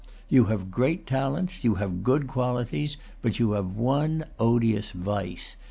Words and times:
You 0.29 0.45
have 0.45 0.71
great 0.71 1.05
talents. 1.05 1.63
You 1.63 1.75
have 1.75 2.03
good 2.03 2.25
qualities. 2.25 2.97
But 3.21 3.37
you 3.37 3.51
have 3.51 3.75
one 3.75 4.25
odious 4.39 4.89
vice. 4.89 5.57